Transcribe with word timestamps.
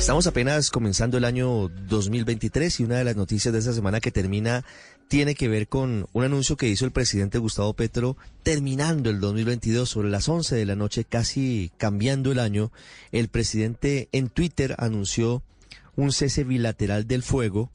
Estamos 0.00 0.26
apenas 0.26 0.70
comenzando 0.70 1.18
el 1.18 1.26
año 1.26 1.68
2023 1.68 2.80
y 2.80 2.84
una 2.84 2.96
de 2.96 3.04
las 3.04 3.16
noticias 3.16 3.52
de 3.52 3.58
esta 3.58 3.74
semana 3.74 4.00
que 4.00 4.10
termina 4.10 4.64
tiene 5.08 5.34
que 5.34 5.46
ver 5.46 5.68
con 5.68 6.08
un 6.14 6.24
anuncio 6.24 6.56
que 6.56 6.68
hizo 6.68 6.86
el 6.86 6.90
presidente 6.90 7.36
Gustavo 7.36 7.74
Petro 7.74 8.16
terminando 8.42 9.10
el 9.10 9.20
2022 9.20 9.90
sobre 9.90 10.08
las 10.08 10.26
11 10.26 10.56
de 10.56 10.64
la 10.64 10.74
noche, 10.74 11.04
casi 11.04 11.70
cambiando 11.76 12.32
el 12.32 12.38
año. 12.38 12.72
El 13.12 13.28
presidente 13.28 14.08
en 14.12 14.30
Twitter 14.30 14.74
anunció 14.78 15.42
un 15.96 16.12
cese 16.12 16.44
bilateral 16.44 17.06
del 17.06 17.22
fuego 17.22 17.70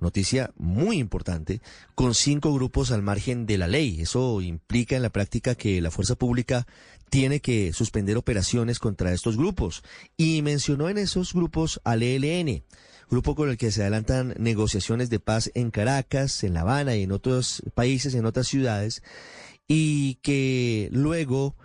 noticia 0.00 0.50
muy 0.56 0.98
importante, 0.98 1.60
con 1.94 2.14
cinco 2.14 2.52
grupos 2.54 2.90
al 2.90 3.02
margen 3.02 3.46
de 3.46 3.58
la 3.58 3.68
ley. 3.68 4.00
Eso 4.00 4.40
implica 4.40 4.96
en 4.96 5.02
la 5.02 5.10
práctica 5.10 5.54
que 5.54 5.80
la 5.80 5.90
fuerza 5.90 6.14
pública 6.14 6.66
tiene 7.10 7.40
que 7.40 7.72
suspender 7.72 8.16
operaciones 8.16 8.78
contra 8.78 9.12
estos 9.12 9.36
grupos. 9.36 9.82
Y 10.16 10.42
mencionó 10.42 10.88
en 10.88 10.96
esos 10.96 11.34
grupos 11.34 11.80
al 11.84 12.02
ELN, 12.02 12.64
grupo 13.10 13.34
con 13.34 13.50
el 13.50 13.58
que 13.58 13.72
se 13.72 13.82
adelantan 13.82 14.34
negociaciones 14.38 15.10
de 15.10 15.20
paz 15.20 15.50
en 15.54 15.70
Caracas, 15.70 16.44
en 16.44 16.54
La 16.54 16.60
Habana 16.60 16.96
y 16.96 17.02
en 17.02 17.12
otros 17.12 17.62
países, 17.74 18.14
en 18.14 18.24
otras 18.24 18.46
ciudades, 18.46 19.02
y 19.68 20.14
que 20.22 20.88
luego, 20.92 21.56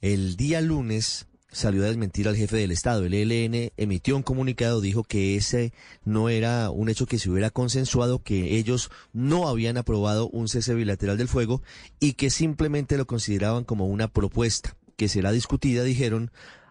el 0.00 0.36
día 0.36 0.60
lunes, 0.60 1.26
salió 1.52 1.84
a 1.84 1.86
desmentir 1.86 2.28
al 2.28 2.36
jefe 2.36 2.56
del 2.56 2.70
Estado. 2.70 3.04
El 3.04 3.14
ELN 3.14 3.72
emitió 3.76 4.16
un 4.16 4.22
comunicado, 4.22 4.80
dijo 4.80 5.04
que 5.04 5.36
ese 5.36 5.72
no 6.04 6.28
era 6.28 6.70
un 6.70 6.88
hecho 6.88 7.06
que 7.06 7.18
se 7.18 7.30
hubiera 7.30 7.50
consensuado, 7.50 8.22
que 8.22 8.56
ellos 8.56 8.90
no 9.12 9.48
habían 9.48 9.78
aprobado 9.78 10.28
un 10.28 10.48
cese 10.48 10.74
bilateral 10.74 11.16
del 11.16 11.28
fuego 11.28 11.62
y 11.98 12.14
que 12.14 12.30
simplemente 12.30 12.98
lo 12.98 13.06
consideraban 13.06 13.64
como 13.64 13.86
una 13.86 14.08
propuesta 14.08 14.76
que 14.96 15.08
será 15.08 15.32
discutida, 15.32 15.84
dijeron, 15.84 16.30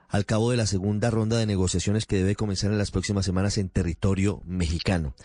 al 0.09 0.25
cabo 0.25 0.51
de 0.51 0.57
la 0.57 0.67
segunda 0.67 1.09
ronda 1.09 1.37
de 1.37 1.45
negociaciones 1.45 2.05
que 2.05 2.17
debe 2.17 2.35
comenzar 2.35 2.71
en 2.71 2.77
las 2.77 2.91
próximas 2.91 3.25
semanas 3.25 3.57
en 3.57 3.69
territorio 3.69 4.41
mexicano. 4.45 5.15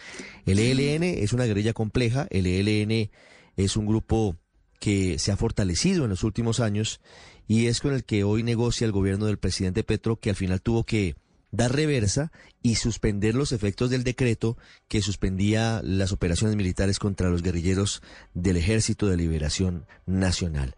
El 0.47 0.59
ELN 0.59 1.05
es 1.05 1.33
una 1.33 1.45
guerrilla 1.45 1.73
compleja, 1.73 2.27
el 2.31 2.47
ELN 2.47 3.11
es 3.57 3.77
un 3.77 3.87
grupo 3.87 4.37
que 4.79 5.19
se 5.19 5.31
ha 5.31 5.37
fortalecido 5.37 6.05
en 6.05 6.11
los 6.11 6.25
últimos 6.25 6.59
años 6.59 7.01
y 7.47 7.67
es 7.67 7.81
con 7.81 7.93
el 7.93 8.05
que 8.05 8.25
hoy 8.25 8.43
negocia 8.43 8.85
el 8.85 8.93
gobierno 8.93 9.27
del 9.27 9.39
presidente 9.39 9.85
Petro, 9.85 10.17
que 10.17 10.31
al 10.31 10.37
final 10.37 10.63
tuvo 10.63 10.85
que 10.85 11.15
dar 11.53 11.75
reversa 11.75 12.33
y 12.63 12.77
suspender 12.77 13.35
los 13.35 13.53
efectos 13.53 13.91
del 13.91 14.05
decreto 14.05 14.57
que 14.89 15.03
suspendía 15.03 15.81
las 15.85 16.13
operaciones 16.13 16.57
militares 16.57 16.99
contra 16.99 17.29
los 17.29 17.43
guerrilleros 17.43 18.03
del 18.35 18.57
Ejército 18.57 19.09
de 19.09 19.17
Liberación 19.17 19.87
Nacional. 20.07 20.75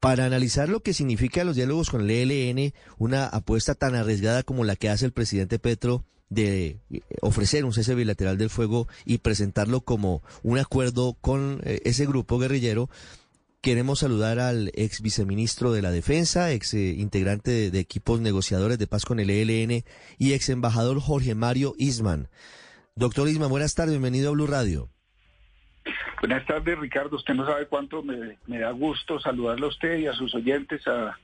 Para 0.00 0.24
analizar 0.24 0.68
lo 0.68 0.80
que 0.80 0.94
significa 0.94 1.44
los 1.44 1.56
diálogos 1.56 1.90
con 1.90 2.08
el 2.08 2.10
ELN, 2.10 2.72
una 2.98 3.26
apuesta 3.26 3.74
tan 3.74 3.94
arriesgada 3.94 4.42
como 4.44 4.64
la 4.64 4.76
que 4.76 4.88
hace 4.88 5.04
el 5.04 5.12
presidente 5.12 5.58
Petro 5.58 6.04
de 6.30 6.78
ofrecer 7.20 7.64
un 7.64 7.72
cese 7.72 7.94
bilateral 7.94 8.38
del 8.38 8.50
fuego 8.50 8.86
y 9.04 9.18
presentarlo 9.18 9.80
como 9.80 10.22
un 10.42 10.58
acuerdo 10.58 11.16
con 11.20 11.60
eh, 11.64 11.80
ese 11.84 12.06
grupo 12.06 12.38
guerrillero, 12.38 12.88
Queremos 13.60 13.98
saludar 13.98 14.38
al 14.38 14.70
ex 14.74 15.00
viceministro 15.00 15.72
de 15.72 15.82
la 15.82 15.90
Defensa, 15.90 16.52
ex 16.52 16.74
eh, 16.74 16.94
integrante 16.96 17.72
de, 17.72 17.78
equipos 17.80 18.20
negociadores 18.20 18.78
de 18.78 18.86
paz 18.86 19.04
con 19.04 19.18
el 19.18 19.30
ELN 19.30 19.84
y 20.16 20.32
ex 20.32 20.48
embajador 20.50 21.00
Jorge 21.00 21.34
Mario 21.34 21.74
Isman. 21.76 22.28
Doctor 22.94 23.28
Isman, 23.28 23.50
buenas 23.50 23.74
tardes, 23.74 23.94
bienvenido 23.94 24.28
a 24.28 24.32
Blue 24.32 24.46
Radio. 24.46 24.90
Buenas 26.20 26.44
tardes, 26.46 26.78
Ricardo. 26.78 27.16
Usted 27.16 27.34
no 27.34 27.46
sabe 27.46 27.66
cuánto 27.66 28.02
me, 28.02 28.36
da 28.46 28.70
gusto 28.72 29.20
saludarle 29.20 29.66
a 29.66 29.68
usted 29.68 29.98
y 29.98 30.06
a 30.06 30.12
sus 30.12 30.34
oyentes 30.34 30.82
a, 30.86 31.16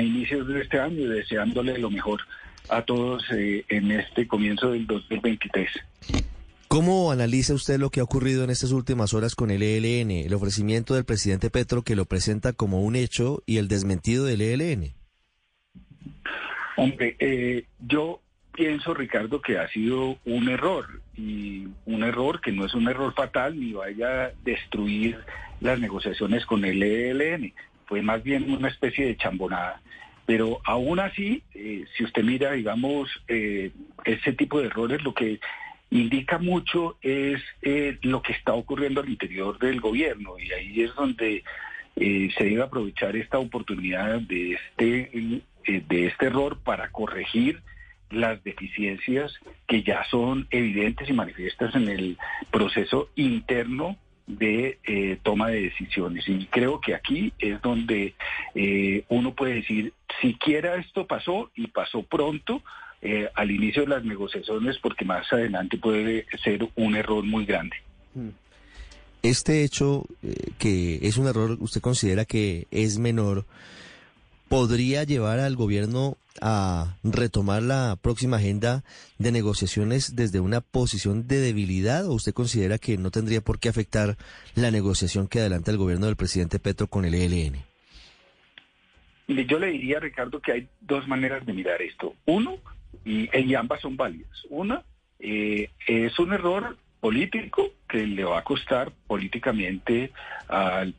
inicios 0.00 0.46
de 0.48 0.62
este 0.62 0.80
año 0.80 1.00
y 1.00 1.06
deseándole 1.06 1.78
lo 1.78 1.90
mejor 1.90 2.20
a 2.68 2.82
todos 2.82 3.24
eh, 3.32 3.64
en 3.68 3.92
este 3.92 4.26
comienzo 4.26 4.72
del 4.72 4.86
2023. 4.86 5.68
¿Cómo 6.68 7.12
analiza 7.12 7.54
usted 7.54 7.78
lo 7.78 7.90
que 7.90 8.00
ha 8.00 8.04
ocurrido 8.04 8.42
en 8.42 8.50
estas 8.50 8.72
últimas 8.72 9.14
horas 9.14 9.36
con 9.36 9.50
el 9.50 9.62
ELN, 9.62 10.10
el 10.10 10.34
ofrecimiento 10.34 10.94
del 10.94 11.04
presidente 11.04 11.48
Petro 11.48 11.82
que 11.82 11.94
lo 11.94 12.04
presenta 12.04 12.52
como 12.52 12.82
un 12.82 12.96
hecho 12.96 13.42
y 13.46 13.58
el 13.58 13.68
desmentido 13.68 14.24
del 14.24 14.40
ELN? 14.40 14.92
Hombre, 16.76 17.16
eh, 17.20 17.66
yo 17.78 18.20
pienso, 18.56 18.94
Ricardo, 18.94 19.40
que 19.40 19.58
ha 19.58 19.68
sido 19.68 20.18
un 20.24 20.48
error 20.48 21.00
y 21.16 21.68
un 21.84 22.02
error 22.02 22.40
que 22.40 22.52
no 22.52 22.64
es 22.64 22.74
un 22.74 22.88
error 22.88 23.14
fatal 23.14 23.58
ni 23.58 23.72
vaya 23.72 24.24
a 24.24 24.30
destruir 24.44 25.18
las 25.60 25.78
negociaciones 25.78 26.44
con 26.46 26.64
el 26.64 26.82
ELN. 26.82 27.52
Fue 27.86 28.02
más 28.02 28.22
bien 28.22 28.50
una 28.50 28.68
especie 28.68 29.06
de 29.06 29.16
chambonada. 29.16 29.80
Pero 30.26 30.60
aún 30.64 30.98
así, 30.98 31.44
eh, 31.54 31.84
si 31.96 32.02
usted 32.02 32.24
mira, 32.24 32.52
digamos, 32.52 33.08
eh, 33.28 33.70
ese 34.04 34.32
tipo 34.32 34.60
de 34.60 34.66
errores, 34.66 35.04
lo 35.04 35.14
que 35.14 35.38
indica 35.90 36.38
mucho 36.38 36.96
es 37.02 37.40
eh, 37.62 37.98
lo 38.02 38.22
que 38.22 38.32
está 38.32 38.54
ocurriendo 38.54 39.00
al 39.00 39.08
interior 39.08 39.58
del 39.58 39.80
gobierno 39.80 40.38
y 40.38 40.52
ahí 40.52 40.80
es 40.82 40.94
donde 40.94 41.44
eh, 41.96 42.30
se 42.36 42.44
debe 42.44 42.62
aprovechar 42.62 43.16
esta 43.16 43.38
oportunidad 43.38 44.20
de 44.20 44.52
este, 44.52 45.10
eh, 45.66 45.82
de 45.88 46.06
este 46.06 46.26
error 46.26 46.58
para 46.62 46.90
corregir 46.90 47.62
las 48.10 48.42
deficiencias 48.44 49.32
que 49.66 49.82
ya 49.82 50.04
son 50.10 50.46
evidentes 50.50 51.08
y 51.08 51.12
manifiestas 51.12 51.74
en 51.74 51.88
el 51.88 52.18
proceso 52.50 53.08
interno 53.16 53.96
de 54.26 55.18
toma 55.22 55.48
de 55.48 55.62
decisiones. 55.62 56.28
Y 56.28 56.46
creo 56.46 56.80
que 56.80 56.94
aquí 56.94 57.32
es 57.38 57.62
donde 57.62 58.14
uno 59.08 59.34
puede 59.34 59.54
decir, 59.54 59.92
siquiera 60.20 60.76
esto 60.76 61.06
pasó 61.06 61.50
y 61.54 61.68
pasó 61.68 62.02
pronto, 62.02 62.62
eh, 63.02 63.28
al 63.34 63.50
inicio 63.50 63.82
de 63.82 63.88
las 63.88 64.04
negociaciones 64.04 64.78
porque 64.78 65.04
más 65.04 65.30
adelante 65.30 65.76
puede 65.76 66.26
ser 66.42 66.66
un 66.76 66.96
error 66.96 67.22
muy 67.24 67.44
grande. 67.44 67.76
Mm. 68.14 68.30
Este 69.22 69.64
hecho, 69.64 70.06
eh, 70.22 70.52
que 70.58 70.98
es 71.02 71.18
un 71.18 71.26
error, 71.26 71.58
usted 71.60 71.80
considera 71.80 72.24
que 72.24 72.66
es 72.70 72.98
menor, 72.98 73.44
podría 74.48 75.04
llevar 75.04 75.40
al 75.40 75.56
gobierno 75.56 76.16
a 76.40 76.96
retomar 77.02 77.62
la 77.62 77.96
próxima 78.00 78.36
agenda 78.36 78.84
de 79.18 79.32
negociaciones 79.32 80.16
desde 80.16 80.40
una 80.40 80.60
posición 80.60 81.26
de 81.26 81.38
debilidad 81.38 82.06
o 82.06 82.14
usted 82.14 82.34
considera 82.34 82.78
que 82.78 82.98
no 82.98 83.10
tendría 83.10 83.40
por 83.40 83.58
qué 83.58 83.68
afectar 83.68 84.16
la 84.54 84.70
negociación 84.70 85.28
que 85.28 85.40
adelanta 85.40 85.70
el 85.70 85.78
gobierno 85.78 86.06
del 86.06 86.16
presidente 86.16 86.58
Petro 86.58 86.86
con 86.86 87.04
el 87.04 87.14
ELN? 87.14 87.56
Yo 89.28 89.58
le 89.58 89.68
diría, 89.68 89.98
Ricardo, 89.98 90.40
que 90.40 90.52
hay 90.52 90.68
dos 90.80 91.08
maneras 91.08 91.44
de 91.44 91.52
mirar 91.52 91.82
esto. 91.82 92.14
Uno, 92.26 92.58
y, 93.04 93.54
ambas 93.54 93.80
son 93.80 93.96
válidas. 93.96 94.30
Una, 94.50 94.84
eh, 95.18 95.70
es 95.86 96.18
un 96.18 96.32
error 96.32 96.76
político 97.06 97.70
que 97.88 98.04
le 98.04 98.24
va 98.24 98.40
a 98.40 98.42
costar 98.42 98.90
políticamente 99.06 100.10
al, 100.48 100.92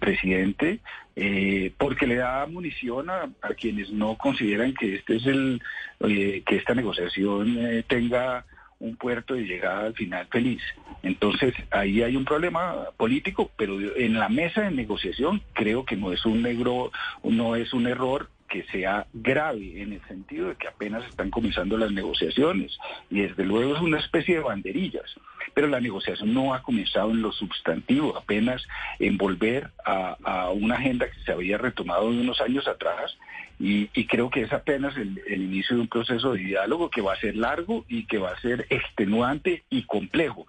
presidente 0.00 0.80
eh, 1.16 1.70
porque 1.76 2.06
le 2.06 2.14
da 2.14 2.46
munición 2.46 3.10
a, 3.10 3.28
quienes 3.60 3.90
no 3.90 4.16
consideran 4.16 4.72
que 4.72 4.94
este 4.94 5.16
es 5.16 5.26
el 5.26 5.60
eh, 6.00 6.42
que 6.46 6.56
esta 6.56 6.74
negociación 6.74 7.84
tenga 7.88 8.46
un 8.78 8.96
puerto 8.96 9.34
de 9.34 9.42
llegada 9.42 9.86
al 9.86 9.94
final 9.94 10.26
feliz. 10.30 10.62
Entonces 11.02 11.52
ahí 11.70 12.02
hay 12.02 12.16
un 12.16 12.24
problema 12.24 12.86
político, 12.96 13.50
pero 13.58 13.78
en 13.96 14.14
la 14.18 14.30
mesa 14.30 14.62
de 14.62 14.70
negociación 14.70 15.42
creo 15.52 15.84
que 15.84 15.96
no 15.96 16.10
es 16.10 16.24
un 16.24 16.40
negro, 16.40 16.90
no 17.22 17.54
es 17.54 17.74
un 17.74 17.86
error 17.86 18.30
que 18.54 18.62
sea 18.70 19.04
grave 19.12 19.82
en 19.82 19.94
el 19.94 20.00
sentido 20.06 20.46
de 20.46 20.54
que 20.54 20.68
apenas 20.68 21.04
están 21.08 21.28
comenzando 21.28 21.76
las 21.76 21.90
negociaciones 21.90 22.78
y 23.10 23.22
desde 23.22 23.44
luego 23.44 23.74
es 23.74 23.82
una 23.82 23.98
especie 23.98 24.36
de 24.36 24.42
banderillas, 24.42 25.12
pero 25.54 25.66
la 25.66 25.80
negociación 25.80 26.32
no 26.32 26.54
ha 26.54 26.62
comenzado 26.62 27.10
en 27.10 27.20
lo 27.20 27.32
sustantivo, 27.32 28.16
apenas 28.16 28.64
en 29.00 29.18
volver 29.18 29.72
a, 29.84 30.50
una 30.52 30.76
agenda 30.76 31.10
que 31.10 31.18
se 31.24 31.32
había 31.32 31.58
retomado 31.58 32.06
unos 32.06 32.40
años 32.40 32.68
atrás 32.68 33.18
y, 33.58 33.86
creo 34.06 34.30
que 34.30 34.42
es 34.42 34.52
apenas 34.52 34.96
el, 34.96 35.20
inicio 35.28 35.76
de 35.76 35.82
un 35.82 35.88
proceso 35.88 36.32
de 36.32 36.40
diálogo 36.40 36.90
que 36.90 37.00
va 37.00 37.12
a 37.12 37.20
ser 37.20 37.36
largo 37.36 37.84
y 37.88 38.04
que 38.06 38.18
va 38.18 38.32
a 38.32 38.40
ser 38.40 38.66
extenuante 38.68 39.62
y 39.70 39.84
complejo. 39.84 40.46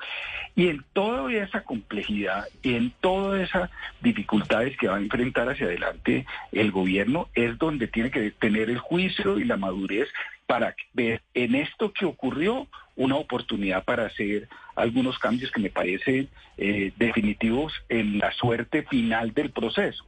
Y 0.55 0.69
en 0.69 0.83
toda 0.93 1.31
esa 1.31 1.63
complejidad 1.63 2.45
y 2.63 2.75
en 2.75 2.91
todas 3.01 3.41
esas 3.41 3.69
dificultades 4.01 4.75
que 4.77 4.87
va 4.87 4.95
a 4.95 4.99
enfrentar 4.99 5.49
hacia 5.49 5.67
adelante 5.67 6.25
el 6.51 6.71
gobierno 6.71 7.29
es 7.35 7.57
donde 7.57 7.87
tiene 7.87 8.09
que 8.09 8.31
tener 8.31 8.69
el 8.69 8.79
juicio 8.79 9.37
y 9.37 9.43
la 9.43 9.57
madurez 9.57 10.07
para 10.47 10.75
ver 10.93 11.21
en 11.33 11.55
esto 11.55 11.91
que 11.91 12.05
ocurrió 12.05 12.67
una 12.95 13.17
oportunidad 13.17 13.83
para 13.83 14.05
hacer 14.05 14.47
algunos 14.75 15.19
cambios 15.19 15.51
que 15.51 15.61
me 15.61 15.69
parecen 15.69 16.29
eh, 16.57 16.91
definitivos 16.97 17.73
en 17.89 18.17
la 18.17 18.31
suerte 18.31 18.83
final 18.83 19.33
del 19.33 19.51
proceso. 19.51 20.05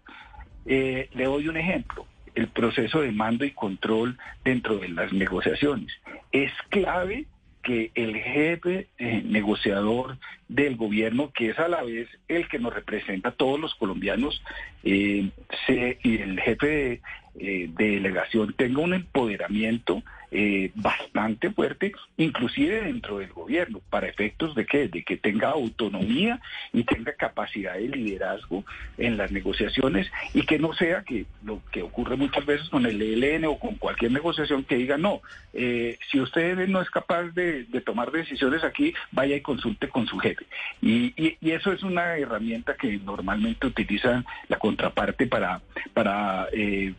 Eh, 0.66 1.10
le 1.14 1.26
doy 1.26 1.48
un 1.48 1.58
ejemplo 1.58 2.07
el 2.38 2.48
proceso 2.50 3.02
de 3.02 3.12
mando 3.12 3.46
y 3.46 3.52
control 3.52 4.16
dentro 4.46 4.78
de 4.78 4.90
las 4.90 5.12
negociaciones. 5.12 5.92
Es 6.32 6.52
clave 6.70 7.26
que 7.64 7.92
el 7.96 8.16
jefe 8.16 8.88
eh, 9.00 9.24
negociador 9.26 10.18
del 10.48 10.76
gobierno, 10.78 11.32
que 11.34 11.50
es 11.50 11.58
a 11.58 11.68
la 11.68 11.84
vez 11.84 12.08
el 12.28 12.48
que 12.48 12.60
nos 12.60 12.74
representa 12.74 13.30
a 13.30 13.32
todos 13.32 13.60
los 13.60 13.74
colombianos, 13.74 14.42
eh, 14.84 15.32
y 15.68 16.18
el 16.18 16.40
jefe 16.40 16.68
de, 16.68 17.02
eh, 17.40 17.70
de, 17.76 17.90
delegación 17.90 18.54
tenga 18.54 18.82
un 18.82 18.94
empoderamiento 18.94 20.04
eh, 20.30 20.72
bastante 20.76 21.52
fuerte, 21.52 21.94
inclusive 22.18 22.82
dentro 22.82 23.20
del 23.20 23.32
gobierno, 23.32 23.80
para 23.90 24.08
efectos 24.08 24.56
de 24.56 24.66
que, 24.66 24.90
de 24.90 25.04
que 25.04 25.16
tenga 25.16 25.52
autonomía 25.52 26.42
y 26.74 26.84
tenga 26.84 27.14
capacidad 27.14 27.76
de 27.76 27.88
liderazgo 27.88 28.66
en 28.98 29.16
las 29.16 29.32
negociaciones 29.32 30.12
y 30.34 30.42
que 30.44 30.60
no 30.60 30.74
sea 30.74 31.04
que 31.04 31.26
lo 31.44 31.62
que 31.72 31.82
ocurre 31.82 32.18
muchas 32.18 32.46
veces 32.46 32.68
con 32.70 32.86
el 32.86 33.02
ELN 33.02 33.46
o 33.46 33.58
con 33.58 33.76
cualquier 33.76 34.12
negociación 34.12 34.66
que 34.66 34.76
diga 34.76 34.98
no, 34.98 35.22
eh, 35.54 35.98
si 36.12 36.20
usted 36.20 36.68
no 36.68 36.82
es 36.82 36.90
capaz 36.90 37.24
de, 37.34 37.66
tomar 37.86 38.12
decisiones 38.12 38.64
aquí, 38.64 38.94
vaya 39.12 39.36
y 39.36 39.42
consulte 39.42 39.88
con 39.88 40.08
su 40.08 40.18
jefe. 40.18 40.46
Y, 40.82 41.14
y, 41.16 41.52
eso 41.52 41.72
es 41.72 41.84
una 41.84 42.18
herramienta 42.18 42.76
que 42.76 42.98
normalmente 42.98 43.68
utilizan 43.68 44.26
la 44.50 44.58
contraparte 44.58 45.28
para, 45.28 45.62
para 45.94 46.48
eh, 46.52 46.94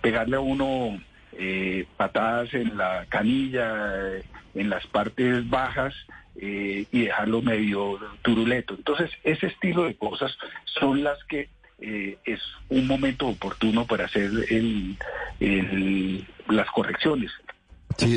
pegarle 0.00 0.36
a 0.36 0.40
uno 0.40 0.98
eh, 1.38 1.86
patadas 1.96 2.52
en 2.54 2.76
la 2.76 3.06
canilla, 3.08 4.20
en 4.54 4.70
las 4.70 4.86
partes 4.86 5.48
bajas 5.48 5.94
eh, 6.36 6.86
y 6.90 7.02
dejarlo 7.02 7.42
medio 7.42 7.98
turuleto. 8.22 8.74
Entonces, 8.74 9.10
ese 9.24 9.46
estilo 9.46 9.84
de 9.84 9.96
cosas 9.96 10.36
son 10.64 11.02
las 11.02 11.22
que 11.24 11.48
eh, 11.80 12.18
es 12.24 12.40
un 12.68 12.86
momento 12.86 13.26
oportuno 13.26 13.86
para 13.86 14.04
hacer 14.04 14.30
las 16.48 16.70
correcciones. 16.70 17.30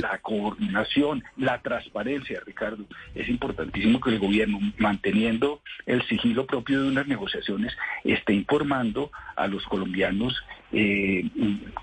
La 0.02 0.18
coordinación, 0.20 1.24
la 1.38 1.62
transparencia, 1.62 2.42
Ricardo. 2.46 2.86
Es 3.14 3.28
importantísimo 3.30 4.00
que 4.00 4.12
el 4.12 4.20
gobierno, 4.20 4.60
manteniendo 4.78 5.62
el 5.86 6.02
sigilo 6.08 6.46
propio 6.46 6.82
de 6.82 6.90
unas 6.90 7.08
negociaciones, 7.08 7.76
esté 8.04 8.34
informando 8.34 9.12
a 9.36 9.48
los 9.48 9.64
colombianos 9.66 10.36
eh, 10.72 11.30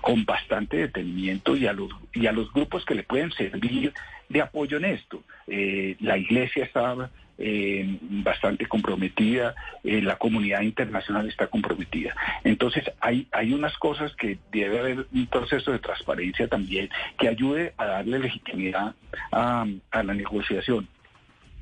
con 0.01 0.25
bastante 0.25 0.77
detenimiento 0.77 1.55
y 1.55 1.67
a 1.67 1.73
los 1.73 1.89
y 2.13 2.27
a 2.27 2.31
los 2.31 2.51
grupos 2.53 2.85
que 2.85 2.95
le 2.95 3.03
pueden 3.03 3.31
servir 3.31 3.93
de 4.29 4.41
apoyo 4.41 4.77
en 4.77 4.85
esto. 4.85 5.23
Eh, 5.47 5.95
la 5.99 6.17
Iglesia 6.17 6.65
está 6.65 7.09
eh, 7.37 7.97
bastante 8.01 8.67
comprometida, 8.67 9.55
eh, 9.83 10.01
la 10.01 10.17
comunidad 10.17 10.61
internacional 10.61 11.27
está 11.27 11.47
comprometida. 11.47 12.15
Entonces 12.43 12.83
hay, 12.99 13.27
hay 13.31 13.53
unas 13.53 13.77
cosas 13.77 14.15
que 14.15 14.37
debe 14.51 14.79
haber 14.79 15.07
un 15.13 15.27
proceso 15.27 15.71
de 15.71 15.79
transparencia 15.79 16.47
también 16.47 16.89
que 17.17 17.27
ayude 17.27 17.73
a 17.77 17.85
darle 17.85 18.19
legitimidad 18.19 18.95
a, 19.31 19.65
a 19.91 20.03
la 20.03 20.13
negociación 20.13 20.87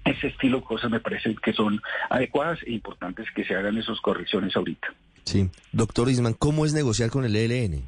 ese 0.06 0.27
estilo 0.27 0.59
de 0.59 0.63
cosas 0.63 0.89
me 0.89 1.00
parece 1.00 1.35
que 1.35 1.53
son 1.53 1.79
adecuadas 2.09 2.59
e 2.65 2.71
importantes 2.71 3.27
que 3.35 3.44
se 3.44 3.56
hagan 3.56 3.77
esas 3.77 4.00
correcciones 4.01 4.56
ahorita. 4.56 4.94
Sí. 5.25 5.50
Doctor 5.71 6.09
Isman, 6.09 6.33
¿cómo 6.33 6.65
es 6.65 6.73
negociar 6.73 7.09
con 7.09 7.23
el 7.23 7.35
ELN? 7.35 7.85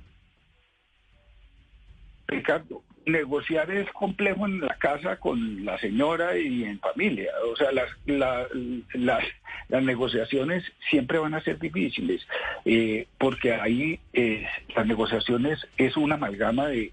Ricardo, 2.28 2.84
negociar 3.06 3.70
es 3.72 3.90
complejo 3.92 4.46
en 4.46 4.62
la 4.62 4.76
casa 4.78 5.18
con 5.18 5.66
la 5.66 5.78
señora 5.80 6.38
y 6.38 6.64
en 6.64 6.80
familia. 6.80 7.32
O 7.52 7.56
sea, 7.56 7.72
las, 7.72 7.90
las, 8.06 9.24
las 9.70 9.84
negociaciones 9.84 10.64
siempre 10.90 11.20
van 11.20 11.34
a 11.34 11.42
ser 11.42 11.60
difíciles, 11.60 12.22
eh, 12.66 13.08
porque 13.18 13.54
ahí 13.54 14.00
eh, 14.14 14.46
las 14.76 14.86
negociaciones 14.86 15.60
es 15.78 15.98
una 15.98 16.16
amalgama 16.16 16.68
de, 16.68 16.92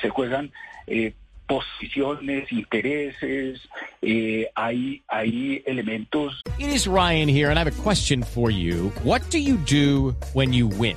se 0.00 0.08
juegan 0.08 0.52
eh, 0.86 1.12
posiciones, 1.46 2.50
intereses, 2.50 3.60
hay, 4.54 5.02
hay 5.08 5.62
elementos. 5.66 6.40
It 6.58 6.68
is 6.68 6.86
Ryan 6.86 7.28
here, 7.28 7.50
and 7.50 7.58
I 7.58 7.64
have 7.64 7.78
a 7.78 7.82
question 7.82 8.22
for 8.22 8.50
you. 8.50 8.90
What 9.02 9.20
do 9.30 9.38
you 9.38 9.58
do 9.58 10.16
when 10.32 10.52
you 10.52 10.66
win? 10.66 10.96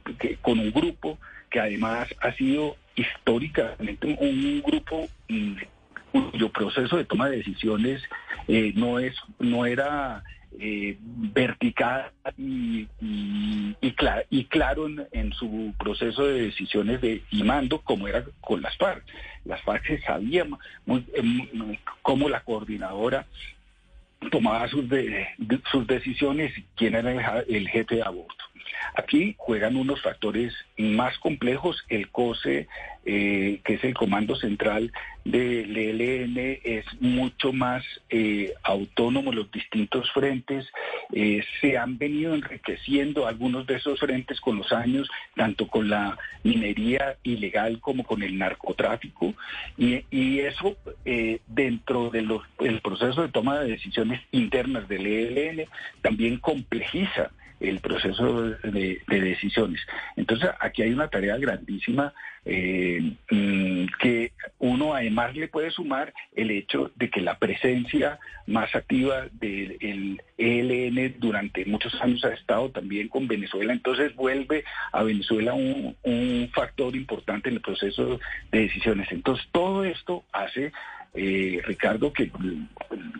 que, 0.19 0.37
con 0.37 0.59
un 0.59 0.71
grupo 0.71 1.17
que 1.49 1.59
además 1.59 2.07
ha 2.21 2.31
sido 2.33 2.77
históricamente 2.95 4.17
un 4.19 4.61
grupo 4.61 5.07
mm, 5.27 5.55
cuyo 6.11 6.49
proceso 6.49 6.97
de 6.97 7.05
toma 7.05 7.29
de 7.29 7.37
decisiones 7.37 8.01
eh, 8.47 8.73
no 8.75 8.99
es 8.99 9.15
no 9.39 9.65
era 9.65 10.23
eh, 10.59 10.97
vertical 10.99 12.11
y, 12.37 12.87
claro 14.49 14.87
en, 15.11 15.33
su 15.33 15.73
proceso 15.79 16.25
de 16.25 16.41
decisiones 16.41 16.99
de 17.01 17.23
y 17.31 17.43
mando 17.43 17.79
como 17.79 18.07
era 18.07 18.25
con 18.41 18.61
las 18.61 18.75
FARC. 18.77 19.03
Las 19.45 19.61
FARC 19.61 19.87
se 19.87 20.01
sabía 20.01 20.45
muy, 20.85 21.05
eh, 21.13 21.79
cómo 22.01 22.27
la 22.27 22.41
coordinadora 22.41 23.25
tomaba 24.29 24.67
sus, 24.67 24.85
sus 25.71 25.87
decisiones 25.87 26.55
y 26.57 26.65
quién 26.75 26.95
era 26.95 27.39
el 27.47 27.69
jefe 27.69 27.95
de 27.95 28.03
aborto. 28.03 28.43
Aquí 28.95 29.35
juegan 29.37 29.75
unos 29.75 30.01
factores 30.01 30.53
más 30.77 31.17
complejos. 31.19 31.83
El 31.87 32.09
COSE, 32.09 32.67
eh, 33.05 33.61
que 33.63 33.73
es 33.75 33.83
el 33.83 33.93
Comando 33.93 34.35
Central 34.35 34.91
del 35.23 35.77
ELN, 35.77 36.59
es 36.63 36.85
mucho 36.99 37.53
más 37.53 37.83
eh, 38.09 38.53
autónomo. 38.63 39.31
Los 39.31 39.49
distintos 39.51 40.11
frentes 40.11 40.67
eh, 41.13 41.43
se 41.61 41.77
han 41.77 41.97
venido 41.97 42.33
enriqueciendo 42.33 43.27
algunos 43.27 43.65
de 43.65 43.75
esos 43.75 43.99
frentes 43.99 44.41
con 44.41 44.57
los 44.57 44.71
años, 44.71 45.09
tanto 45.35 45.67
con 45.67 45.89
la 45.89 46.17
minería 46.43 47.17
ilegal 47.23 47.79
como 47.79 48.03
con 48.03 48.23
el 48.23 48.37
narcotráfico. 48.37 49.33
Y, 49.77 50.01
eso 50.41 50.75
dentro 51.47 52.09
del 52.09 52.81
proceso 52.81 53.21
de 53.21 53.29
toma 53.29 53.59
de 53.59 53.69
decisiones 53.71 54.21
internas 54.31 54.87
del 54.87 55.05
ELN 55.05 55.67
también 56.01 56.37
complejiza 56.37 57.31
el 57.61 57.79
proceso 57.79 58.49
de, 58.49 59.01
decisiones. 59.07 59.81
Entonces, 60.15 60.49
aquí 60.59 60.81
hay 60.81 60.91
una 60.91 61.07
tarea 61.07 61.37
grandísima 61.37 62.13
eh, 62.43 63.13
mm, 63.29 63.85
que 63.99 64.31
uno 64.57 64.95
además 64.95 65.35
le 65.35 65.47
puede 65.47 65.69
sumar 65.69 66.11
el 66.35 66.49
hecho 66.49 66.91
de 66.95 67.09
que 67.09 67.21
la 67.21 67.37
presencia 67.37 68.19
más 68.47 68.73
activa 68.73 69.27
del 69.31 70.19
ELN 70.37 71.15
durante 71.19 71.65
muchos 71.65 71.93
años 72.01 72.25
ha 72.25 72.33
estado 72.33 72.71
también 72.71 73.09
con 73.09 73.27
Venezuela, 73.27 73.73
entonces 73.73 74.15
vuelve 74.15 74.63
a 74.91 75.03
Venezuela 75.03 75.53
un, 75.53 75.95
un 76.01 76.49
factor 76.53 76.95
importante 76.95 77.49
en 77.49 77.55
el 77.55 77.61
proceso 77.61 78.19
de 78.51 78.61
decisiones. 78.61 79.11
Entonces, 79.11 79.47
todo 79.51 79.83
esto 79.83 80.23
hace 80.31 80.71
eh, 81.13 81.61
Ricardo, 81.65 82.13
que 82.13 82.31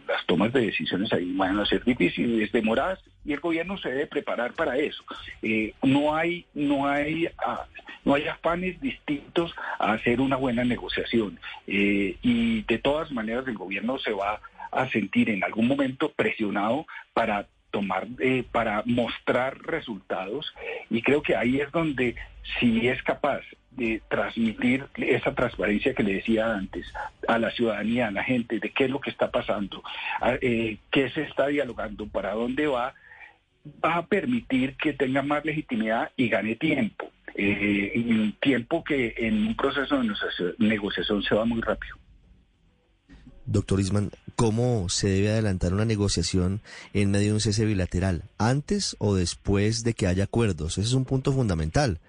las 0.07 0.25
tomas 0.25 0.53
de 0.53 0.65
decisiones 0.67 1.11
ahí 1.11 1.33
van 1.33 1.59
a 1.59 1.65
ser 1.65 1.83
difíciles, 1.83 2.51
demoradas, 2.51 2.99
y 3.25 3.33
el 3.33 3.39
gobierno 3.39 3.77
se 3.77 3.89
debe 3.89 4.07
preparar 4.07 4.53
para 4.53 4.77
eso. 4.77 5.03
Eh, 5.41 5.73
no 5.83 6.15
hay, 6.15 6.45
no 6.53 6.87
hay, 6.87 7.27
ah, 7.45 7.65
no 8.05 8.15
hay 8.15 8.27
afanes 8.27 8.79
distintos 8.79 9.53
a 9.79 9.93
hacer 9.93 10.21
una 10.21 10.37
buena 10.37 10.63
negociación, 10.63 11.39
eh, 11.67 12.17
y 12.21 12.63
de 12.63 12.77
todas 12.77 13.11
maneras 13.11 13.47
el 13.47 13.57
gobierno 13.57 13.99
se 13.99 14.11
va 14.11 14.41
a 14.71 14.89
sentir 14.89 15.29
en 15.29 15.43
algún 15.43 15.67
momento 15.67 16.11
presionado 16.13 16.85
para 17.13 17.47
tomar, 17.71 18.07
eh, 18.19 18.43
para 18.51 18.83
mostrar 18.85 19.57
resultados 19.61 20.53
y 20.89 21.01
creo 21.01 21.21
que 21.21 21.35
ahí 21.35 21.59
es 21.59 21.71
donde 21.71 22.15
si 22.59 22.87
es 22.87 23.01
capaz 23.03 23.41
de 23.71 24.01
transmitir 24.09 24.85
esa 24.95 25.33
transparencia 25.33 25.93
que 25.93 26.03
le 26.03 26.15
decía 26.15 26.53
antes 26.53 26.85
a 27.27 27.39
la 27.39 27.51
ciudadanía, 27.51 28.07
a 28.07 28.11
la 28.11 28.23
gente, 28.23 28.59
de 28.59 28.71
qué 28.71 28.85
es 28.85 28.89
lo 28.89 28.99
que 28.99 29.09
está 29.09 29.31
pasando, 29.31 29.81
eh, 30.41 30.77
qué 30.91 31.09
se 31.11 31.23
está 31.23 31.47
dialogando, 31.47 32.07
para 32.07 32.33
dónde 32.33 32.67
va, 32.67 32.93
va 33.83 33.95
a 33.95 34.05
permitir 34.05 34.75
que 34.75 34.93
tenga 34.93 35.21
más 35.21 35.45
legitimidad 35.45 36.11
y 36.17 36.29
gane 36.29 36.55
tiempo. 36.55 37.09
Eh, 37.33 38.33
tiempo 38.41 38.83
que 38.83 39.13
en 39.17 39.47
un 39.47 39.55
proceso 39.55 40.01
de 40.01 40.55
negociación 40.57 41.23
se 41.23 41.33
va 41.33 41.45
muy 41.45 41.61
rápido. 41.61 41.95
Doctor 43.45 43.79
Isman, 43.79 44.11
¿cómo 44.41 44.89
se 44.89 45.07
debe 45.07 45.29
adelantar 45.29 45.71
una 45.71 45.85
negociación 45.85 46.61
en 46.95 47.11
medio 47.11 47.27
de 47.27 47.33
un 47.33 47.39
cese 47.39 47.63
bilateral? 47.63 48.23
¿Antes 48.39 48.95
o 48.97 49.13
después 49.13 49.83
de 49.83 49.93
que 49.93 50.07
haya 50.07 50.23
acuerdos? 50.23 50.79
Ese 50.79 50.87
es 50.87 50.93
un 50.93 51.05
punto 51.05 51.31
fundamental. 51.31 51.99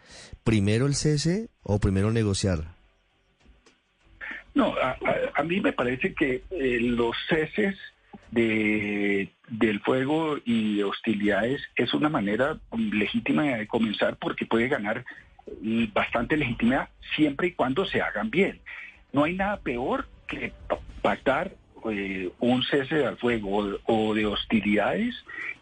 ¿Primero 0.43 0.87
el 0.87 0.95
cese 0.95 1.51
o 1.63 1.79
primero 1.79 2.11
negociar? 2.11 2.75
No, 4.55 4.75
a, 4.81 5.43
mí 5.43 5.61
me 5.61 5.75
parece 5.75 6.15
que 6.15 6.43
eh, 6.53 6.79
los 6.81 7.15
ceses 7.29 7.77
de, 8.31 9.29
del 9.51 9.81
fuego 9.81 10.39
y 10.43 10.79
de 10.79 10.85
hostilidades 10.85 11.61
es 11.77 11.93
una 11.93 12.09
manera 12.09 12.59
legítima 12.73 13.43
de 13.43 13.67
comenzar 13.67 14.17
porque 14.17 14.47
puede 14.47 14.69
ganar 14.69 15.05
mm, 15.61 15.93
bastante 15.93 16.39
legitimidad 16.39 16.89
siempre 17.15 17.49
y 17.49 17.53
cuando 17.53 17.85
se 17.85 18.01
hagan 18.01 18.31
bien. 18.31 18.59
no 19.13 19.25
hay 19.25 19.35
nada 19.35 19.61
peor 19.61 20.09
que 20.27 20.55
pactar 21.03 21.53
eh, 21.91 22.31
un 22.39 22.63
cese 22.63 23.07
al 23.07 23.17
fuego 23.17 23.79
o, 23.85 24.15
de 24.15 24.27
hostilidades 24.27 25.15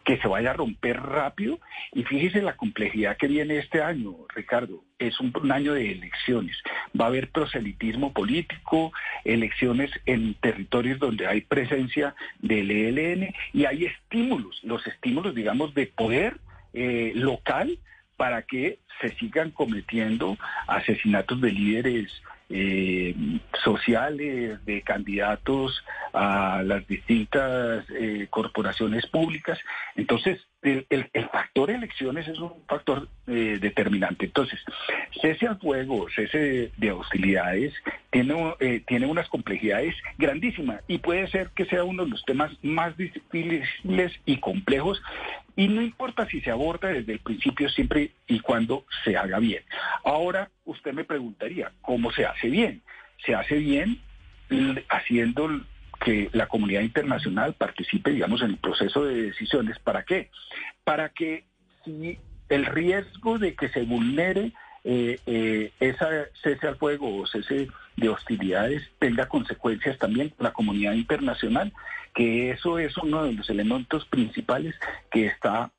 que 0.05 0.19
se 0.19 0.29
vaya 0.29 0.51
a 0.51 0.55
romper 0.55 1.01
rápido. 1.01 1.61
Y 1.93 2.05
fíjese 2.05 2.43
la 2.43 2.57
complejidad 2.57 3.17
que 3.17 3.29
viene 3.29 3.59
este 3.59 3.83
año, 3.83 4.15
Ricardo. 4.35 4.83
Es 4.99 5.19
un, 5.21 5.33
año 5.51 5.75
de 5.75 5.93
elecciones. 5.93 6.57
Va 6.99 7.07
a 7.07 7.09
haber 7.09 7.31
proselitismo 7.31 8.13
político, 8.13 8.93
elecciones 9.25 9.91
en 10.07 10.35
territorios 10.35 10.99
donde 10.99 11.27
hay 11.27 11.43
presencia 11.43 12.15
del 12.41 12.71
ELN 12.71 13.35
y 13.53 13.65
hay 13.65 13.87
estímulos, 13.87 14.61
los 14.63 14.87
estímulos, 14.87 15.35
digamos, 15.35 15.75
de 15.75 15.87
poder 15.87 16.39
eh, 16.73 17.13
local 17.15 17.79
para 18.17 18.43
que 18.43 18.79
se 19.01 19.15
sigan 19.17 19.51
cometiendo 19.51 20.37
asesinatos 20.67 21.41
de 21.41 21.53
líderes 21.53 22.23
eh, 22.51 23.15
sociales, 23.63 24.65
de 24.65 24.83
candidatos 24.83 25.85
a 26.13 26.63
las 26.65 26.87
distintas 26.87 27.85
eh, 27.91 28.27
corporaciones 28.29 29.07
públicas. 29.07 29.59
Entonces, 29.95 30.41
el, 30.63 31.29
factor 31.33 31.71
elecciones 31.71 32.29
es 32.29 32.39
un 32.39 32.53
factor 32.69 33.09
eh, 33.27 33.59
determinante. 33.61 34.27
Entonces, 34.27 34.61
cese 35.21 35.47
al 35.47 35.59
fuego, 35.59 36.07
cese 36.15 36.71
de, 36.77 36.93
hostilidades, 36.93 37.73
tiene, 38.11 38.55
eh, 38.61 38.83
tiene 38.87 39.07
unas 39.07 39.29
complejidades 39.29 39.95
grandísimas 40.19 40.83
y 40.87 40.99
puede 40.99 41.29
ser 41.29 41.51
que 41.51 41.65
sea 41.67 41.85
uno 41.85 42.05
de 42.05 42.11
los 42.11 42.25
temas 42.25 42.53
más 42.63 42.97
difíciles 42.97 44.13
y 44.27 44.37
complejos 44.39 45.03
y 45.57 45.69
no 45.69 45.83
importa 45.83 46.27
si 46.27 46.41
se 46.41 46.51
aborda 46.51 46.89
desde 46.89 47.13
el 47.13 47.21
principio 47.21 47.69
siempre 47.69 48.13
y 48.27 48.41
cuando 48.41 48.85
se 49.05 49.17
haga 49.17 49.39
bien. 49.39 49.63
Ahora 50.05 50.51
usted 50.65 50.93
me 50.93 51.05
preguntaría, 51.05 51.73
¿cómo 51.83 52.13
se 52.13 52.25
hace 52.25 52.49
bien? 52.49 52.83
Se 53.25 53.35
hace 53.35 53.57
bien 53.57 54.01
haciendo 54.89 55.49
que 56.05 56.31
la 56.33 56.47
comunidad 56.47 56.81
internacional 56.81 57.55
participe, 57.55 58.11
digamos, 58.11 58.43
en 58.43 58.51
el 58.51 58.57
proceso 58.57 59.05
de 59.05 59.23
decisiones. 59.23 59.79
¿Para 59.79 60.03
qué? 60.05 60.31
Para 60.85 61.11
que 61.11 61.45
si 61.85 62.19
el 62.49 62.67
riesgo 62.67 63.39
de 63.39 63.55
que 63.55 63.69
se 63.69 63.83
vulnere 63.83 64.53
eh, 64.83 65.19
eh, 65.27 65.73
esa 65.79 66.09
cese 66.43 66.67
al 66.67 66.77
fuego 66.77 67.19
o 67.19 67.27
cese 67.27 67.69
de 67.97 68.09
hostilidades 68.09 68.83
tenga 68.99 69.29
consecuencias 69.29 69.99
también 69.99 70.31
para 70.31 70.51
la 70.51 70.55
comunidad 70.55 70.95
internacional, 70.95 71.73
que 72.15 72.51
eso 72.51 72.79
es 72.79 72.97
uno 72.97 73.25
de 73.25 73.35
los 73.35 73.51
elementos 73.51 74.07
principales 74.07 74.75
que 75.11 75.27
está 75.27 75.71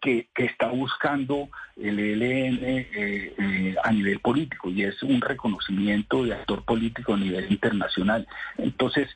que, 0.00 0.28
está 0.36 0.68
buscando 0.68 1.48
el 1.76 1.98
ELN 1.98 2.58
eh, 2.62 3.34
eh, 3.38 3.76
a 3.82 3.92
nivel 3.92 4.20
político 4.20 4.70
y 4.70 4.84
es 4.84 5.02
un 5.02 5.20
reconocimiento 5.20 6.24
de 6.24 6.34
actor 6.34 6.64
político 6.64 7.14
a 7.14 7.16
nivel 7.16 7.50
internacional. 7.50 8.26
Entonces, 8.56 9.08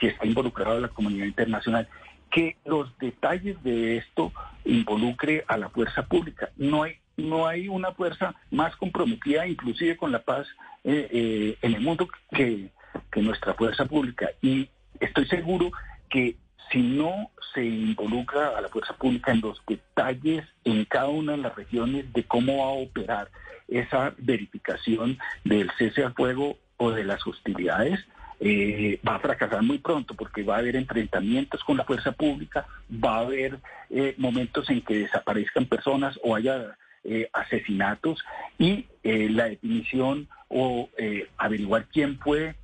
que 0.00 0.08
está 0.08 0.26
involucrado 0.26 0.80
la 0.80 0.88
comunidad 0.88 1.26
internacional, 1.26 1.88
que 2.30 2.56
los 2.64 2.96
detalles 2.98 3.62
de 3.62 3.98
esto 3.98 4.32
involucre 4.64 5.44
a 5.46 5.56
la 5.56 5.68
fuerza 5.68 6.06
pública. 6.06 6.50
No 6.56 6.82
hay 6.82 6.98
no 7.16 7.46
hay 7.46 7.68
una 7.68 7.92
fuerza 7.92 8.34
más 8.50 8.74
comprometida, 8.74 9.46
inclusive 9.46 9.96
con 9.96 10.10
la 10.10 10.22
paz 10.22 10.48
eh, 10.82 11.56
en 11.62 11.74
el 11.74 11.80
mundo, 11.80 12.08
que, 12.32 12.70
que 13.12 13.22
nuestra 13.22 13.54
fuerza 13.54 13.84
pública. 13.84 14.30
Y 14.42 14.68
estoy 14.98 15.26
seguro 15.26 15.70
que 16.10 16.36
si 16.70 16.82
no 16.82 17.30
se 17.52 17.64
involucra 17.64 18.56
a 18.56 18.60
la 18.60 18.68
fuerza 18.68 18.94
pública 18.94 19.32
en 19.32 19.40
los 19.40 19.62
detalles 19.66 20.44
en 20.64 20.84
cada 20.84 21.08
una 21.08 21.32
de 21.32 21.38
las 21.38 21.54
regiones 21.54 22.12
de 22.12 22.24
cómo 22.24 22.58
va 22.58 22.64
a 22.64 22.82
operar 22.82 23.30
esa 23.68 24.14
verificación 24.18 25.18
del 25.44 25.70
cese 25.78 26.04
al 26.04 26.14
fuego 26.14 26.56
o 26.76 26.90
de 26.90 27.04
las 27.04 27.26
hostilidades, 27.26 28.00
eh, 28.40 29.00
va 29.06 29.16
a 29.16 29.20
fracasar 29.20 29.62
muy 29.62 29.78
pronto 29.78 30.14
porque 30.14 30.42
va 30.42 30.56
a 30.56 30.58
haber 30.58 30.76
enfrentamientos 30.76 31.62
con 31.64 31.76
la 31.76 31.84
fuerza 31.84 32.12
pública, 32.12 32.66
va 32.92 33.16
a 33.16 33.20
haber 33.20 33.58
eh, 33.90 34.14
momentos 34.18 34.68
en 34.70 34.82
que 34.82 34.98
desaparezcan 34.98 35.66
personas 35.66 36.18
o 36.22 36.34
haya 36.34 36.76
eh, 37.04 37.28
asesinatos 37.32 38.24
y 38.58 38.86
la 39.02 39.44
definición 39.44 40.28
o 40.48 40.88
averiguar 41.36 41.86
quién 41.92 42.18
fue 42.18 42.54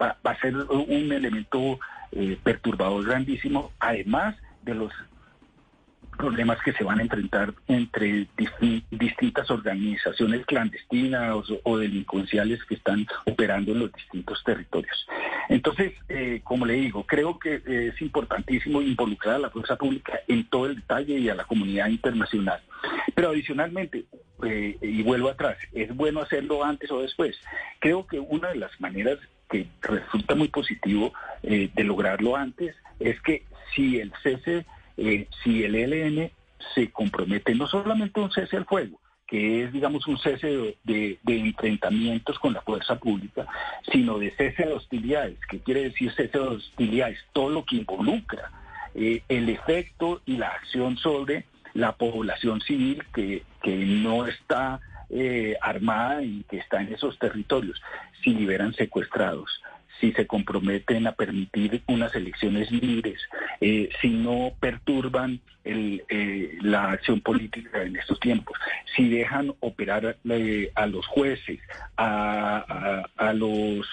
va, 0.00 0.16
a 0.22 0.40
ser 0.40 0.56
un 0.56 1.12
elemento 1.12 1.80
eh, 2.12 2.38
perturbador 2.42 3.04
grandísimo, 3.06 3.72
además 3.78 4.36
de 4.62 4.74
los 4.74 4.92
problemas 6.16 6.58
que 6.62 6.72
se 6.72 6.82
van 6.82 6.98
a 6.98 7.02
enfrentar 7.02 7.52
entre 7.68 8.26
distintas 8.90 9.50
organizaciones 9.50 10.46
clandestinas 10.46 11.44
o, 11.62 11.76
delincuenciales 11.76 12.64
que 12.64 12.76
están 12.76 13.06
operando 13.26 13.72
en 13.72 13.80
los 13.80 13.92
distintos 13.92 14.42
territorios. 14.42 15.06
Entonces, 15.50 15.92
eh, 16.08 16.40
como 16.42 16.64
le 16.64 16.72
digo, 16.74 17.04
creo 17.04 17.38
que 17.38 17.60
es 17.66 18.00
importantísimo 18.00 18.80
involucrar 18.80 19.34
a 19.34 19.40
la 19.40 19.50
fuerza 19.50 19.76
pública 19.76 20.18
en 20.26 20.48
todo 20.48 20.66
el 20.66 20.76
detalle 20.76 21.18
y 21.18 21.28
a 21.28 21.34
la 21.34 21.44
comunidad 21.44 21.88
internacional. 21.88 22.62
Pero 23.14 23.30
adicionalmente, 23.30 24.06
eh, 24.44 24.76
y 24.80 25.02
vuelvo 25.02 25.28
atrás, 25.28 25.56
es 25.72 25.94
bueno 25.94 26.20
hacerlo 26.20 26.64
antes 26.64 26.90
o 26.90 27.00
después. 27.00 27.36
Creo 27.80 28.06
que 28.06 28.20
una 28.20 28.48
de 28.48 28.56
las 28.56 28.78
maneras 28.80 29.18
que 29.48 29.66
resulta 29.80 30.34
muy 30.34 30.48
positivo 30.48 31.12
eh, 31.42 31.70
de 31.74 31.84
lograrlo 31.84 32.36
antes 32.36 32.74
es 32.98 33.20
que 33.20 33.44
si 33.74 34.00
el 34.00 34.12
cese, 34.22 34.64
eh, 34.96 35.28
si 35.42 35.64
el 35.64 35.74
ELN 35.74 36.30
se 36.74 36.90
compromete 36.90 37.54
no 37.54 37.66
solamente 37.66 38.20
un 38.20 38.30
cese 38.30 38.56
al 38.56 38.64
fuego, 38.64 38.98
que 39.26 39.64
es, 39.64 39.72
digamos, 39.72 40.06
un 40.06 40.18
cese 40.18 40.76
de, 40.84 41.18
enfrentamientos 41.26 42.38
con 42.38 42.52
la 42.52 42.62
fuerza 42.62 42.96
pública, 42.96 43.46
sino 43.90 44.18
de 44.18 44.30
cese 44.36 44.64
de 44.66 44.72
hostilidades. 44.72 45.38
¿Qué 45.48 45.58
quiere 45.60 45.84
decir 45.84 46.12
cese 46.12 46.38
de 46.38 46.44
hostilidades? 46.44 47.18
Todo 47.32 47.50
lo 47.50 47.64
que 47.64 47.76
involucra 47.76 48.50
eh, 48.94 49.22
el 49.28 49.48
efecto 49.48 50.22
y 50.26 50.36
la 50.36 50.48
acción 50.48 50.96
sobre 50.96 51.44
la 51.74 51.92
población 51.92 52.60
civil 52.60 53.02
que, 53.12 53.42
que 53.62 53.76
no 53.76 54.26
está 54.26 54.80
eh, 55.10 55.56
armada 55.60 56.22
y 56.22 56.44
que 56.48 56.58
está 56.58 56.80
en 56.80 56.94
esos 56.94 57.18
territorios, 57.18 57.80
si 58.22 58.34
liberan 58.34 58.74
secuestrados, 58.74 59.60
si 60.00 60.12
se 60.12 60.26
comprometen 60.26 61.06
a 61.06 61.12
permitir 61.12 61.82
unas 61.86 62.14
elecciones 62.14 62.70
libres, 62.70 63.20
eh, 63.60 63.88
si 64.00 64.10
no 64.10 64.52
perturban 64.60 65.40
eh, 65.64 66.58
la 66.60 66.92
acción 66.92 67.20
política 67.20 67.82
en 67.82 67.96
estos 67.96 68.20
tiempos, 68.20 68.56
si 68.94 69.08
dejan 69.08 69.54
operar 69.60 70.16
a 70.74 70.86
los 70.86 71.06
jueces, 71.06 71.60
a, 71.96 73.32
los 73.34 73.86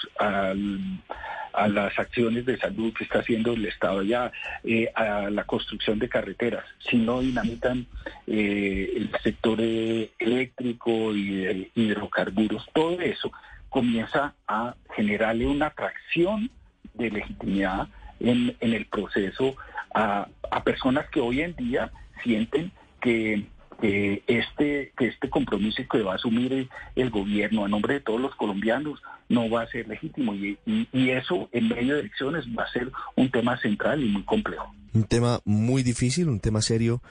a 1.54 1.68
las 1.68 1.98
acciones 1.98 2.46
de 2.46 2.58
salud 2.58 2.94
que 2.94 3.04
está 3.04 3.20
haciendo 3.20 3.54
el 3.54 3.66
Estado 3.66 4.02
ya, 4.02 4.32
eh, 4.64 4.92
a 4.96 5.30
la 5.30 5.46
construcción 5.46 6.00
de 6.00 6.10
carreteras, 6.10 6.66
si 6.90 6.98
no 6.98 7.22
dinamitan 7.22 7.86
eh, 8.28 8.92
el 8.96 9.12
sector 9.24 9.60
eh, 9.62 10.12
eléctrico 10.20 11.14
y 11.16 11.36
de 11.36 11.72
hidrocarburos, 11.76 12.68
todo 12.74 13.00
eso 13.00 13.32
comienza 13.74 14.36
a 14.48 14.76
generarle 14.96 15.48
una 15.48 15.68
atracción 15.68 16.52
de 16.94 17.10
legitimidad 17.10 17.88
en, 18.20 18.56
en 18.60 18.74
el 18.74 18.86
proceso 18.86 19.56
a, 19.96 20.28
a 20.52 20.64
personas 20.64 21.10
que 21.10 21.20
hoy 21.20 21.42
en 21.42 21.56
día 21.56 21.92
sienten 22.24 22.72
que 23.02 23.46
que 23.82 24.24
este, 24.28 24.94
que 24.98 25.08
este 25.08 25.30
compromiso 25.30 25.84
que 25.92 26.04
va 26.04 26.14
a 26.14 26.16
asumir 26.16 26.70
el, 26.96 27.10
gobierno 27.10 27.66
a 27.66 27.68
nombre 27.68 27.96
de 27.96 28.00
todos 28.00 28.22
los 28.22 28.34
colombianos 28.36 29.02
no 29.28 29.50
va 29.50 29.64
a 29.64 29.68
ser 29.68 29.90
legítimo 29.90 30.34
y, 30.34 30.58
y, 30.66 31.10
eso 31.10 31.50
en 31.52 31.68
medio 31.68 31.96
de 31.96 32.02
elecciones 32.02 32.46
va 32.58 32.64
a 32.64 32.72
ser 32.72 32.90
un 33.18 33.30
tema 33.30 33.58
central 33.58 34.02
y 34.02 34.08
muy 34.08 34.24
complejo. 34.24 34.74
Un 34.94 35.04
tema 35.04 35.40
muy 35.44 35.84
difícil, 35.84 36.30
un 36.30 36.40
tema 36.40 36.62
serio 36.62 37.02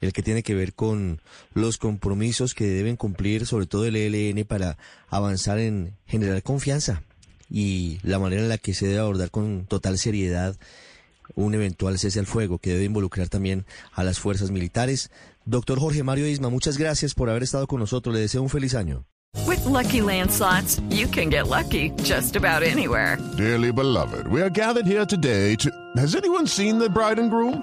el 0.00 0.12
que 0.12 0.22
tiene 0.22 0.42
que 0.42 0.54
ver 0.54 0.74
con 0.74 1.20
los 1.54 1.78
compromisos 1.78 2.54
que 2.54 2.66
deben 2.66 2.96
cumplir, 2.96 3.46
sobre 3.46 3.66
todo 3.66 3.84
el 3.86 3.96
ELN, 3.96 4.44
para 4.44 4.78
avanzar 5.08 5.58
en 5.58 5.96
generar 6.06 6.42
confianza 6.42 7.02
y 7.50 7.98
la 8.02 8.18
manera 8.18 8.42
en 8.42 8.48
la 8.48 8.58
que 8.58 8.74
se 8.74 8.86
debe 8.86 9.00
abordar 9.00 9.30
con 9.30 9.66
total 9.66 9.98
seriedad 9.98 10.56
un 11.34 11.54
eventual 11.54 11.98
cese 11.98 12.18
al 12.18 12.26
fuego 12.26 12.58
que 12.58 12.70
debe 12.70 12.84
involucrar 12.84 13.28
también 13.28 13.66
a 13.92 14.04
las 14.04 14.18
fuerzas 14.18 14.50
militares. 14.50 15.10
Doctor 15.44 15.78
Jorge 15.78 16.02
Mario 16.02 16.26
Isma, 16.26 16.50
muchas 16.50 16.78
gracias 16.78 17.14
por 17.14 17.30
haber 17.30 17.42
estado 17.42 17.66
con 17.66 17.80
nosotros. 17.80 18.14
Le 18.14 18.20
deseo 18.20 18.42
un 18.42 18.48
feliz 18.48 18.74
año. 18.74 19.04
With 19.46 19.64
lucky 19.66 20.00
landslots, 20.00 20.80
you 20.88 21.06
can 21.08 21.28
get 21.28 21.48
lucky 21.48 21.90
just 22.02 22.36
about 22.36 22.62
anywhere. 22.62 23.18
Dearly 23.36 23.70
beloved, 23.70 24.26
we 24.28 24.40
are 24.40 24.50
gathered 24.50 24.86
here 24.86 25.04
today 25.04 25.56
to. 25.56 25.70
Has 25.96 26.14
anyone 26.14 26.46
seen 26.46 26.78
the 26.78 26.88
bride 26.88 27.18
and 27.18 27.30
groom? 27.30 27.62